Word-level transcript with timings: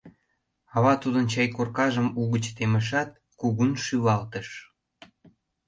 —Ава 0.75 0.93
тудын 1.03 1.25
чайгоркажым 1.31 2.07
угыч 2.21 2.45
темышат, 2.55 3.09
кугун 3.39 3.71
шӱлалтыш. 3.83 4.47